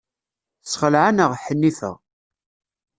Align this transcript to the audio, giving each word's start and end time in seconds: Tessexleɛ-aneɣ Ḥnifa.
Tessexleɛ-aneɣ 0.61 1.31
Ḥnifa. 1.43 1.91